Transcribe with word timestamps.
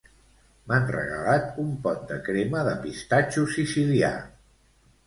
M'han 0.71 0.87
regalat 0.95 1.61
un 1.65 1.69
pot 1.85 2.01
de 2.13 2.19
crema 2.31 2.65
de 2.71 2.75
pistatxo 2.87 3.47
sicilià 3.59 4.15